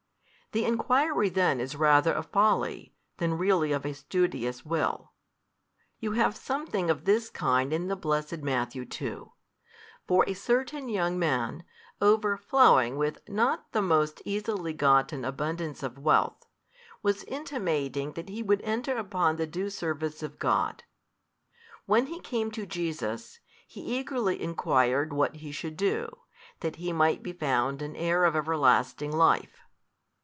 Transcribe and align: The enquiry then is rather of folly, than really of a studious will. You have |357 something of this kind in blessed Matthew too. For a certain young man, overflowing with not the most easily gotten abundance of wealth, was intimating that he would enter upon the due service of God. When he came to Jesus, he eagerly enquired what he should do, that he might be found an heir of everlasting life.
The 0.53 0.65
enquiry 0.65 1.29
then 1.29 1.61
is 1.61 1.77
rather 1.77 2.11
of 2.11 2.25
folly, 2.25 2.93
than 3.19 3.37
really 3.37 3.71
of 3.71 3.85
a 3.85 3.93
studious 3.93 4.65
will. 4.65 5.13
You 6.01 6.11
have 6.11 6.33
|357 6.33 6.35
something 6.39 6.89
of 6.89 7.05
this 7.05 7.29
kind 7.29 7.71
in 7.71 7.87
blessed 7.87 8.39
Matthew 8.39 8.83
too. 8.83 9.31
For 10.09 10.25
a 10.27 10.33
certain 10.33 10.89
young 10.89 11.17
man, 11.17 11.63
overflowing 12.01 12.97
with 12.97 13.21
not 13.29 13.71
the 13.71 13.81
most 13.81 14.21
easily 14.25 14.73
gotten 14.73 15.23
abundance 15.23 15.83
of 15.83 15.97
wealth, 15.97 16.45
was 17.01 17.23
intimating 17.23 18.11
that 18.15 18.27
he 18.27 18.43
would 18.43 18.61
enter 18.63 18.97
upon 18.97 19.37
the 19.37 19.47
due 19.47 19.69
service 19.69 20.21
of 20.21 20.37
God. 20.37 20.83
When 21.85 22.07
he 22.07 22.19
came 22.19 22.51
to 22.51 22.65
Jesus, 22.65 23.39
he 23.65 23.79
eagerly 23.79 24.41
enquired 24.43 25.13
what 25.13 25.37
he 25.37 25.53
should 25.53 25.77
do, 25.77 26.09
that 26.59 26.75
he 26.75 26.91
might 26.91 27.23
be 27.23 27.31
found 27.31 27.81
an 27.81 27.95
heir 27.95 28.25
of 28.25 28.35
everlasting 28.35 29.13
life. 29.15 29.61